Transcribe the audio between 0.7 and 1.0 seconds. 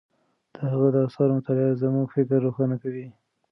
هغه د